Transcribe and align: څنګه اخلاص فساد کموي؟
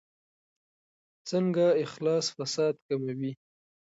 څنګه 1.29 1.65
اخلاص 1.83 2.25
فساد 2.35 2.75
کموي؟ 2.87 3.31